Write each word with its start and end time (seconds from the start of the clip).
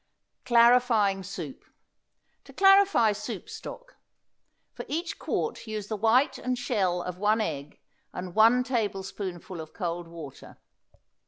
CLARIFYING 0.45 1.21
SOUP. 1.21 1.63
To 2.45 2.53
clarify 2.53 3.11
soup 3.11 3.47
stock: 3.47 3.97
For 4.73 4.83
each 4.87 5.19
quart 5.19 5.67
use 5.67 5.89
the 5.89 5.95
white 5.95 6.39
and 6.39 6.57
shell 6.57 7.03
of 7.03 7.19
one 7.19 7.39
egg 7.39 7.79
and 8.11 8.33
one 8.33 8.63
tablespoonful 8.63 9.61
of 9.61 9.73
cold 9.75 10.07
water. 10.07 10.57